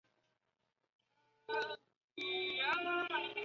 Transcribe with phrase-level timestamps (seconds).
[1.47, 1.81] 索泽勒人口
[2.17, 3.37] 变化图示